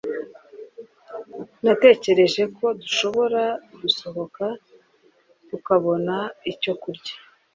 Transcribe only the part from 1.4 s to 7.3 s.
Natekereje ko dushobora gusohoka tukabona icyo kurya.